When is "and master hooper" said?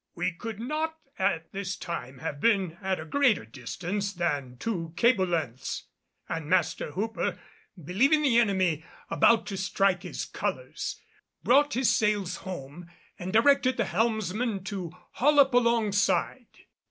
6.27-7.37